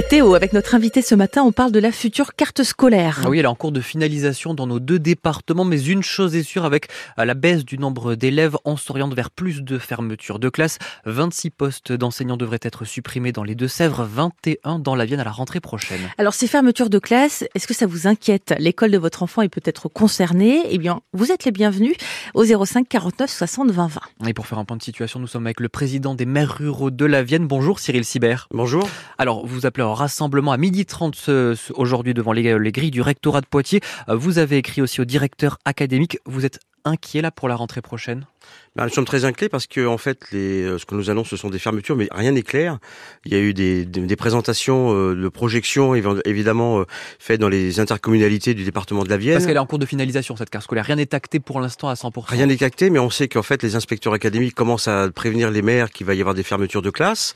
[0.00, 3.20] Théo, avec notre invité ce matin, on parle de la future carte scolaire.
[3.24, 6.34] Ah oui, elle est en cours de finalisation dans nos deux départements, mais une chose
[6.34, 6.88] est sûre, avec
[7.18, 10.78] la baisse du nombre d'élèves, on s'oriente vers plus de fermetures de classes.
[11.04, 15.30] 26 postes d'enseignants devraient être supprimés dans les Deux-Sèvres, 21 dans la Vienne à la
[15.30, 16.00] rentrée prochaine.
[16.16, 18.54] Alors ces fermetures de classes, est-ce que ça vous inquiète?
[18.58, 20.62] L'école de votre enfant est peut-être concernée.
[20.70, 21.96] Eh bien, vous êtes les bienvenus
[22.32, 24.00] au 05 49 60 20 20.
[24.26, 26.90] Et pour faire un point de situation, nous sommes avec le président des maires ruraux
[26.90, 27.46] de la Vienne.
[27.46, 28.48] Bonjour Cyril Sibert.
[28.52, 28.88] Bonjour.
[29.18, 33.46] Alors, vous appelez un rassemblement à 12h30 aujourd'hui devant les, les grilles du rectorat de
[33.46, 33.80] Poitiers.
[34.08, 36.18] Euh, Vous avez écrit aussi au directeur académique.
[36.24, 38.26] Vous êtes inquiet là pour la rentrée prochaine?
[38.74, 41.28] Ben, nous sommes très inquiets parce que en fait, les, euh, ce que nous annonce,
[41.28, 42.78] ce sont des fermetures, mais rien n'est clair.
[43.24, 46.84] Il y a eu des, des, des présentations euh, de projections, évi- évidemment, euh,
[47.20, 49.34] faites dans les intercommunalités du département de la Vienne.
[49.34, 50.86] Parce qu'elle est en cours de finalisation, cette carte scolaire.
[50.86, 52.24] Rien n'est acté pour l'instant à 100%.
[52.26, 55.62] Rien n'est acté, mais on sait qu'en fait, les inspecteurs académiques commencent à prévenir les
[55.62, 57.34] maires qu'il va y avoir des fermetures de classes.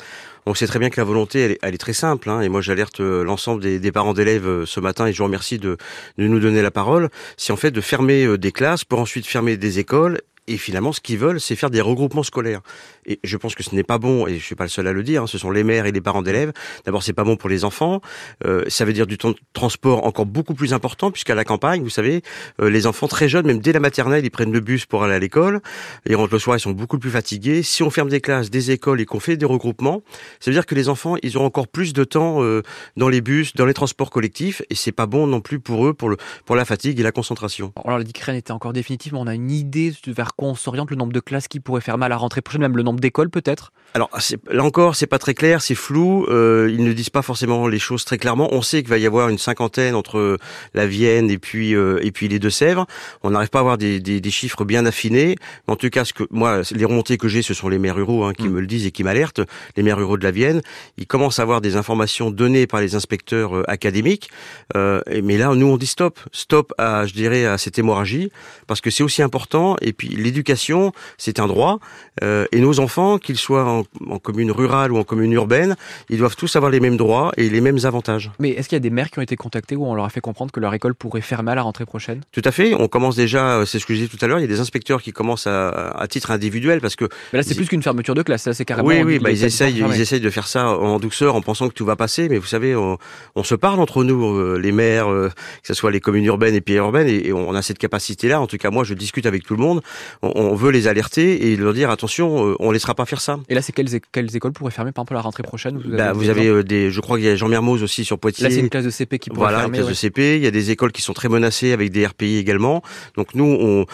[0.49, 2.31] On sait très bien que la volonté, elle est, elle est très simple.
[2.31, 5.59] Hein, et moi, j'alerte l'ensemble des, des parents d'élèves ce matin, et je vous remercie
[5.59, 5.77] de,
[6.19, 7.11] de nous donner la parole.
[7.37, 10.23] C'est en fait de fermer des classes pour ensuite fermer des écoles.
[10.49, 12.61] Et finalement, ce qu'ils veulent, c'est faire des regroupements scolaires.
[13.05, 14.93] Et je pense que ce n'est pas bon, et je suis pas le seul à
[14.93, 16.53] le dire, hein, ce sont les maires et les parents d'élèves.
[16.85, 18.01] D'abord, c'est pas bon pour les enfants.
[18.45, 21.83] Euh, ça veut dire du temps de transport encore beaucoup plus important, puisqu'à la campagne,
[21.83, 22.23] vous savez,
[22.61, 25.15] euh, les enfants très jeunes, même dès la maternelle, ils prennent le bus pour aller
[25.15, 25.61] à l'école.
[26.09, 27.63] Ils rentrent le soir, ils sont beaucoup plus fatigués.
[27.63, 30.03] Si on ferme des classes, des écoles et qu'on fait des regroupements,
[30.41, 32.63] ça veut dire que les enfants, ils auront encore plus de temps euh,
[32.97, 35.95] dans les bus, dans les transports collectifs, et c'est pas bon non plus pour eux,
[35.95, 37.73] pour le pour la fatigue et la concentration.
[37.85, 40.36] Alors, on a dit que rien n'était encore définitif, mais on a une idée vers
[40.37, 42.77] quoi on s'oriente, le nombre de classes qui pourraient fermer à la rentrée prochaine, même
[42.77, 43.73] le nombre d'écoles peut-être?
[43.95, 44.11] Alors
[44.51, 46.27] là encore, c'est pas très clair, c'est flou.
[46.29, 48.49] euh, ils ne disent pas forcément les choses très clairement.
[48.53, 50.37] On sait qu'il va y avoir une cinquantaine entre
[50.75, 52.87] la Vienne et puis euh, et puis les Deux-Sèvres.
[53.23, 55.37] On n'arrive pas à avoir des, des, des chiffres bien affinés.
[55.67, 58.25] En tout cas, ce que moi, les remontées que j'ai, ce sont les maires ruraux
[58.25, 58.53] hein, qui Mm.
[58.53, 59.41] me le disent et qui m'alertent.
[59.77, 60.61] Les maires ruraux de la Vienne,
[60.99, 64.29] ils commencent à avoir des informations données par les inspecteurs euh, académiques.
[64.77, 68.31] Euh, mais là, nous, on dit stop, stop à, je dirais, à cette hémorragie,
[68.67, 69.77] parce que c'est aussi important.
[69.81, 71.79] Et puis l'éducation, c'est un droit.
[72.23, 75.77] Euh, et nos enfants, qu'ils soient en, en commune rurale ou en commune urbaine,
[76.11, 78.31] ils doivent tous avoir les mêmes droits et les mêmes avantages.
[78.39, 80.11] Mais est-ce qu'il y a des maires qui ont été contactés où on leur a
[80.11, 82.21] fait comprendre que leur école pourrait fermer à la rentrée prochaine?
[82.33, 82.75] Tout à fait.
[82.75, 84.49] On commence déjà, euh, c'est ce que je disais tout à l'heure, il y a
[84.49, 87.69] des inspecteurs qui commencent à, à titre individuel parce que Mais là, c'est Ils- plus
[87.69, 88.89] qu'une fermeture de classe, c'est carrément.
[88.89, 91.75] oui, oui, bah, ils essayent, ils essayent de faire ça en douceur, en pensant que
[91.75, 92.29] tout va passer.
[92.29, 92.99] Mais vous savez, on,
[93.35, 95.31] on se parle entre nous, euh, les maires, que
[95.63, 98.41] ce soit les communes urbaines et périurbaines, et, et on a cette capacité-là.
[98.41, 99.83] En tout cas, moi, je discute avec tout le monde.
[100.23, 103.39] On, on veut les alerter et leur dire attention, euh, on laissera pas faire ça.
[103.49, 105.89] Et là, c'est quelles, quelles écoles pourraient fermer par exemple à la rentrée prochaine Vous
[105.89, 108.19] avez, Bah, vous avez euh, des, je crois qu'il y a Jean Mermoz aussi sur
[108.19, 108.45] Poitiers.
[108.45, 109.79] Là, c'est une classe de CP qui pourrait Voilà, une fermer.
[109.79, 109.93] classe ouais.
[109.93, 110.37] de CP.
[110.37, 112.83] Il y a des écoles qui sont très menacées avec des RPI également.
[113.17, 113.87] Donc nous, on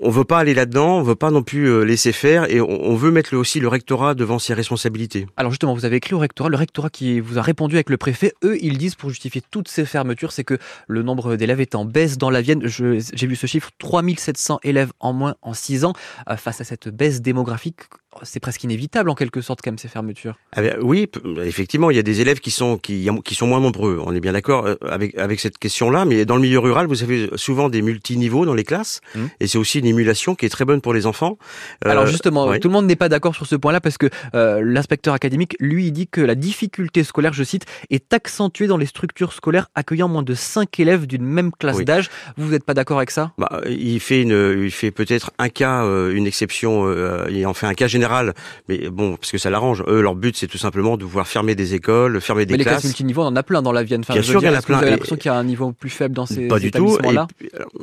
[0.00, 2.94] on veut pas aller là-dedans, on veut pas non plus euh, laisser faire, et on,
[2.96, 5.26] veut mettre aussi le rectorat devant ses responsabilités.
[5.36, 7.96] Alors justement, vous avez écrit au rectorat, le rectorat qui vous a répondu avec le
[7.96, 11.74] préfet, eux, ils disent pour justifier toutes ces fermetures, c'est que le nombre d'élèves est
[11.74, 12.62] en baisse dans la Vienne.
[12.66, 15.92] J'ai vu ce chiffre, 3700 élèves en moins en 6 ans.
[16.28, 17.80] Euh, face à cette baisse démographique,
[18.22, 20.36] c'est presque inévitable en quelque sorte quand même ces fermetures.
[20.52, 21.06] Ah ben, oui,
[21.44, 24.00] effectivement, il y a des élèves qui sont qui, qui sont moins nombreux.
[24.04, 27.02] On est bien d'accord euh, avec avec cette question-là, mais dans le milieu rural, vous
[27.02, 29.28] avez souvent des multiniveaux dans les classes, Mhm.
[29.40, 31.38] et c'est aussi une émulation qui est très bonne pour les enfants.
[31.84, 32.60] Euh, Alors justement, oui.
[32.60, 35.86] tout le monde n'est pas d'accord sur ce point-là parce que euh, l'inspecteur académique, lui,
[35.86, 40.08] il dit que la difficulté scolaire, je cite, est accentuée dans les structures scolaires accueillant
[40.08, 41.84] moins de 5 élèves d'une même classe Oui.
[41.84, 42.10] d'âge.
[42.36, 43.32] Vous n'êtes pas d'accord avec ça?
[43.38, 47.54] Bah, il fait une, il fait peut-être un cas, euh, une exception, euh, il en
[47.54, 48.34] fait un cas général,
[48.68, 49.84] mais bon, parce que ça l'arrange.
[49.86, 52.64] Eux, leur but, c'est tout simplement de pouvoir fermer des écoles, fermer des Mais les
[52.64, 52.74] classes.
[52.80, 54.00] classes multiniveaux, on en a plein dans la Vienne.
[54.00, 54.78] Enfin, Bien je sûr qu'il y en a que Vous plein.
[54.78, 56.96] avez l'impression qu'il y a un niveau plus faible dans ces Pas du tout.
[57.04, 57.28] Et alors,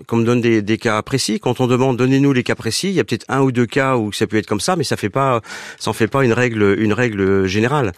[0.07, 2.93] comme on donne des, des cas précis, quand on demande donnez-nous les cas précis, il
[2.93, 4.97] y a peut-être un ou deux cas où ça peut être comme ça, mais ça
[4.97, 5.41] fait pas,
[5.79, 7.93] ça fait pas une règle, une règle générale.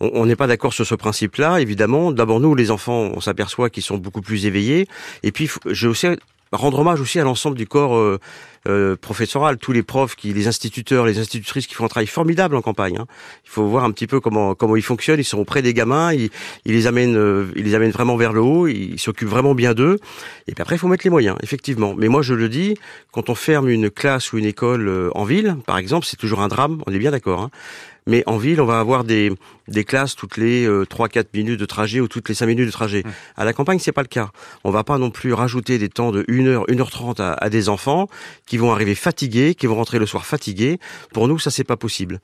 [0.00, 2.10] On n'est pas d'accord sur ce principe-là, évidemment.
[2.12, 4.88] D'abord, nous, les enfants, on s'aperçoit qu'ils sont beaucoup plus éveillés.
[5.22, 6.08] Et puis, je aussi
[6.52, 8.18] rendre hommage aussi à l'ensemble du corps euh,
[8.66, 12.56] euh, professoral, tous les profs, qui, les instituteurs, les institutrices qui font un travail formidable
[12.56, 12.96] en campagne.
[12.98, 13.06] hein.
[13.44, 15.20] Il faut voir un petit peu comment comment ils fonctionnent.
[15.20, 16.30] Ils sont auprès des gamins, ils,
[16.64, 18.66] ils les amènent, euh, ils les amènent vraiment vers le haut.
[18.66, 19.98] Ils s'occupent vraiment bien d'eux.
[20.48, 21.94] Et puis après, il faut mettre les moyens, effectivement.
[21.96, 22.76] Mais moi, je le dis,
[23.12, 26.40] quand on ferme une classe ou une école euh, en ville, par exemple, c'est toujours
[26.40, 26.82] un drame.
[26.86, 27.40] On est bien d'accord.
[27.42, 27.50] Hein.
[28.06, 29.32] Mais en ville, on va avoir des,
[29.66, 32.70] des classes toutes les euh, 3-4 minutes de trajet ou toutes les 5 minutes de
[32.70, 33.02] trajet.
[33.02, 33.10] Mmh.
[33.38, 34.28] À la campagne, c'est pas le cas.
[34.62, 37.32] On va pas non plus rajouter des temps de 1 heure, 1 heure 30 à,
[37.32, 38.08] à des enfants
[38.44, 40.78] qui vont arriver fatigués, qui vont rentrer le soir fatigués.
[41.12, 42.20] Pour nous, ça, c'est pas possible.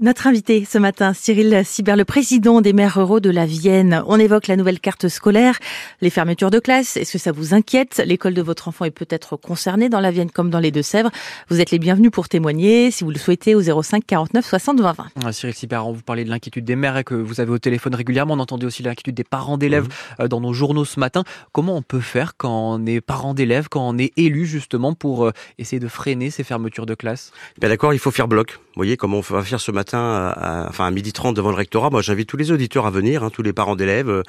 [0.00, 4.02] Notre invité ce matin, Cyril Sibert, le président des maires ruraux de la Vienne.
[4.06, 5.58] On évoque la nouvelle carte scolaire,
[6.00, 6.96] les fermetures de classe.
[6.96, 8.02] Est-ce que ça vous inquiète?
[8.04, 11.10] L'école de votre enfant est peut-être concernée dans la Vienne comme dans les Deux-Sèvres.
[11.48, 14.96] Vous êtes les bienvenus pour témoigner, si vous le souhaitez, au 05 49 60 20
[15.22, 15.32] 20.
[15.32, 18.34] Cyril Sibert, vous parlez de l'inquiétude des maires et que vous avez au téléphone régulièrement.
[18.34, 19.88] On entendait aussi l'inquiétude des parents d'élèves
[20.18, 20.26] mmh.
[20.26, 21.22] dans nos journaux ce matin.
[21.52, 25.26] Comment on peut faire quand on est parent d'élèves, quand on est élu justement pour
[25.26, 27.30] euh, essayer de freiner ces fermetures de classe
[27.60, 28.54] Bien d'accord, il faut faire bloc.
[28.54, 31.56] Vous voyez comment on va faire ce matin à, enfin à midi 30 devant le
[31.56, 31.90] rectorat.
[31.90, 34.08] Moi, j'invite tous les auditeurs à venir, hein, tous les parents d'élèves.
[34.08, 34.22] Euh,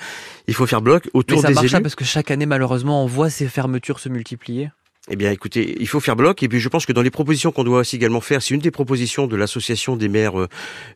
[0.48, 1.82] il faut faire bloc autour Mais ça des marche élus.
[1.84, 4.72] parce que chaque année, malheureusement, on voit ces fermetures se multiplier.
[5.12, 6.42] Eh bien, écoutez, il faut faire bloc.
[6.42, 8.60] Et puis, je pense que dans les propositions qu'on doit aussi également faire, c'est une
[8.60, 10.48] des propositions de l'association des maires euh,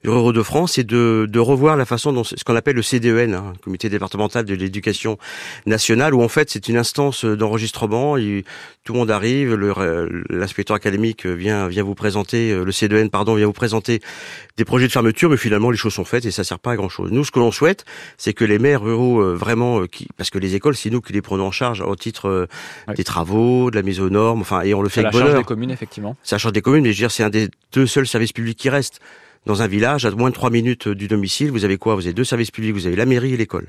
[0.03, 3.35] ruraux de France, c'est de, de, revoir la façon dont ce qu'on appelle le CDEN,
[3.35, 5.19] hein, Comité départemental de l'éducation
[5.67, 8.15] nationale, où en fait c'est une instance d'enregistrement.
[8.15, 9.53] Tout le monde arrive,
[10.29, 14.01] l'inspecteur académique vient vient vous présenter, euh, le CDEN pardon vient vous présenter
[14.57, 16.75] des projets de fermeture, mais finalement les choses sont faites et ça sert pas à
[16.75, 17.11] grand chose.
[17.11, 17.85] Nous, ce que l'on souhaite,
[18.17, 21.13] c'est que les maires ruraux euh, vraiment, qui, parce que les écoles, c'est nous qui
[21.13, 22.47] les prenons en charge au titre
[22.95, 25.27] des travaux, de la mise aux normes, enfin, et on le fait avec la bonheur.
[25.29, 26.15] charge des communes, effectivement.
[26.23, 28.33] C'est la charge des communes, mais je veux dire, c'est un des deux seuls services
[28.33, 28.99] publics qui restent.
[29.45, 31.95] Dans un village, à moins de trois minutes du domicile, vous avez quoi?
[31.95, 33.67] Vous avez deux services publics, vous avez la mairie et l'école.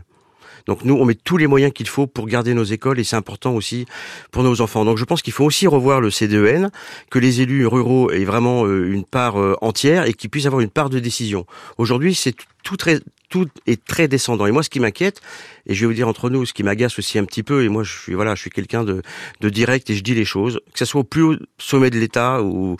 [0.66, 3.16] Donc nous, on met tous les moyens qu'il faut pour garder nos écoles et c'est
[3.16, 3.86] important aussi
[4.30, 4.84] pour nos enfants.
[4.84, 6.70] Donc je pense qu'il faut aussi revoir le CDEN,
[7.10, 10.90] que les élus ruraux aient vraiment une part entière et qu'ils puissent avoir une part
[10.90, 11.46] de décision.
[11.78, 14.44] Aujourd'hui, c'est tout très tout est très descendant.
[14.46, 15.22] Et moi, ce qui m'inquiète,
[15.66, 17.68] et je vais vous dire entre nous, ce qui m'agace aussi un petit peu, et
[17.68, 19.02] moi, je suis voilà, je suis quelqu'un de,
[19.40, 21.98] de direct et je dis les choses, que ce soit au plus haut sommet de
[21.98, 22.76] l'État ou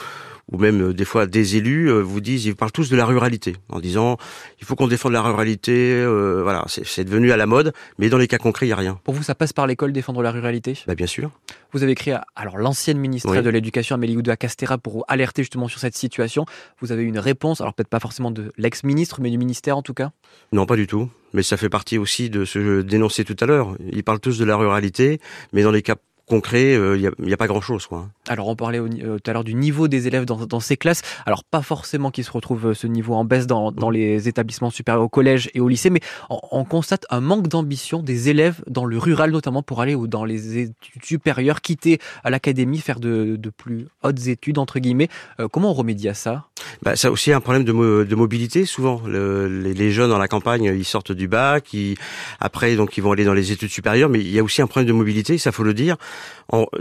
[0.53, 3.81] ou même des fois des élus vous disent, ils parlent tous de la ruralité, en
[3.81, 4.17] disant
[4.61, 8.19] il faut qu'on défende la ruralité, euh, voilà, c'est devenu à la mode, mais dans
[8.19, 9.01] les cas concrets, il n'y a rien.
[9.05, 10.79] Pour vous, ça passe par l'école défendre la ruralité?
[10.87, 11.31] Bah, Bien sûr.
[11.73, 13.43] Vous avez créé alors l'ancienne ministre oui.
[13.43, 16.45] de l'Éducation, Amélie Oudéa Castera, pour alerter justement sur cette situation.
[16.81, 19.83] Vous avez eu une réponse, alors peut-être pas forcément de l'ex-ministre, mais du ministère en
[19.83, 20.11] tout cas?
[20.53, 21.09] Non, pas du tout.
[21.33, 23.77] Mais ça fait partie aussi de ce que je dénonçais tout à l'heure.
[23.93, 25.21] Ils parlent tous de la ruralité,
[25.53, 25.95] mais dans les cas
[26.31, 27.87] concret, il euh, n'y a, pas grand-chose.
[27.87, 28.09] Quoi.
[28.29, 30.77] Alors on parlait au, euh, tout à l'heure du niveau des élèves dans, dans, ces
[30.77, 31.03] classes.
[31.27, 34.71] Alors pas forcément qu'ils se retrouvent euh, ce niveau en baisse dans, dans les établissements
[34.71, 36.01] supérieurs au collège et au lycée, mais
[36.31, 40.07] on, on constate un manque d'ambition des élèves dans le rural notamment pour aller ou
[40.07, 45.09] dans les études supérieures, quitter à l'académie, faire de, de, plus hautes études entre guillemets.
[45.41, 46.47] Euh, comment on remédie à ça?
[46.83, 49.03] Bah, ça aussi un problème de, mo de mobilité souvent.
[49.07, 51.97] Le, les, les, jeunes dans la campagne, ils sortent du bac, ils,
[52.41, 54.67] après donc ils vont aller dans les études supérieures, mais il y a aussi un
[54.67, 55.97] problème de mobilité, ça faut le dire.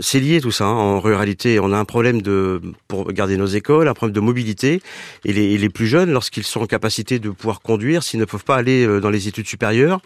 [0.00, 0.64] C'est lié tout ça.
[0.64, 0.74] Hein.
[0.74, 4.82] En ruralité, on a un problème de pour garder nos écoles, un problème de mobilité.
[5.24, 8.24] Et les, et les plus jeunes, lorsqu'ils sont en capacité de pouvoir conduire, s'ils ne
[8.24, 10.00] peuvent pas aller euh, dans les études supérieures,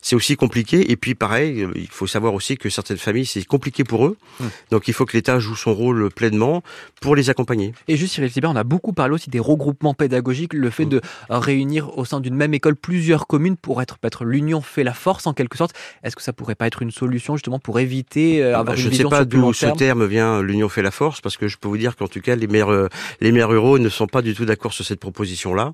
[0.00, 0.90] c'est aussi compliqué.
[0.90, 4.16] Et puis pareil, il faut savoir aussi que certaines familles, c'est compliqué pour eux.
[4.40, 4.44] Mmh.
[4.70, 6.62] Donc il faut que l'État joue son rôle pleinement
[7.00, 7.74] pour les accompagner.
[7.88, 10.90] Et juste, Cyril Sibert, on a beaucoup parlé aussi des regroupements pédagogiques, le fait mmh.
[10.90, 14.92] de réunir au sein d'une même école plusieurs communes pour être peut-être l'union fait la
[14.92, 15.72] force en quelque sorte.
[16.02, 18.88] Est-ce que ça pourrait pas être une solution justement pour éviter euh, avoir bah, Je
[18.88, 19.76] ne sais pas d'où ce terme?
[19.76, 22.36] terme vient l'union fait la force parce que je peux vous dire qu'en tout cas
[22.36, 22.88] les maires euh,
[23.20, 25.72] les maires ruraux ne sont pas du tout d'accord sur cette proposition là.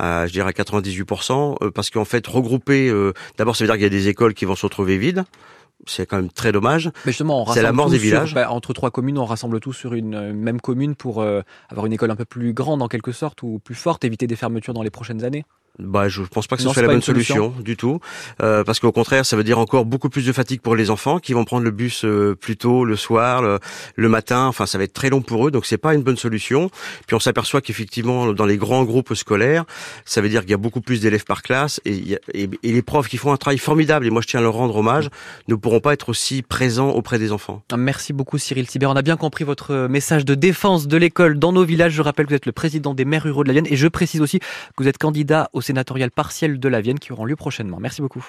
[0.00, 3.74] Euh, je dirais à 98% euh, parce qu'en fait regrouper euh, d'abord ça veut dire
[3.74, 5.24] qu'il y a des écoles qui vont se retrouver vides
[5.86, 6.90] c'est quand même très dommage.
[7.04, 8.30] Mais justement, c'est la mort des villages.
[8.30, 11.42] Sur, bah, entre trois communes, on rassemble tout sur une euh, même commune pour euh,
[11.68, 14.36] avoir une école un peu plus grande en quelque sorte ou plus forte, éviter des
[14.36, 15.44] fermetures dans les prochaines années.
[15.80, 17.34] Bah, je pense pas que ce Non, soit la bonne solution.
[17.36, 17.98] solution, du tout,
[18.42, 21.18] euh, parce qu'au contraire, ça veut dire encore beaucoup plus de fatigue pour les enfants
[21.18, 23.58] qui vont prendre le bus euh, plus tôt le soir, le,
[23.96, 24.46] le matin.
[24.46, 26.70] Enfin, ça va être très long pour eux, donc c'est pas une bonne solution.
[27.08, 29.64] Puis on s'aperçoit qu'effectivement, dans les grands groupes scolaires,
[30.04, 32.20] ça veut dire qu'il y a beaucoup plus d'élèves par classe et, il y a-
[32.32, 34.06] et- et les profs qui font un travail formidable.
[34.06, 35.10] Et moi, je tiens à leur rendre hommage.
[35.48, 37.62] Ne pourront pas être aussi présents auprès des enfants.
[37.76, 38.90] Merci beaucoup Cyril Sibert.
[38.90, 41.92] On a bien compris votre message de défense de l'école dans nos villages.
[41.94, 43.88] Je rappelle que vous êtes le président des maires ruraux de la Vienne et je
[43.88, 44.44] précise aussi que
[44.78, 47.78] vous êtes candidat au sénatorial partiel de la Vienne qui auront lieu prochainement.
[47.80, 48.24] Merci beaucoup.